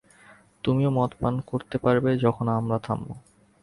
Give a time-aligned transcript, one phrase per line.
[0.63, 3.07] তুমিও মদ পান করতে পারবে, যখন আমরা থামব।